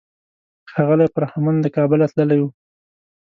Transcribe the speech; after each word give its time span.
ښاغلی 0.71 1.07
فرهمند 1.15 1.57
له 1.65 1.69
کابله 1.77 2.05
تللی 2.15 2.39
و. 2.41 2.45